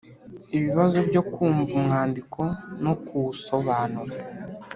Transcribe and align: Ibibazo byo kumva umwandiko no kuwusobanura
Ibibazo 0.57 0.97
byo 1.09 1.21
kumva 1.33 1.71
umwandiko 1.79 2.41
no 2.83 2.93
kuwusobanura 3.05 4.15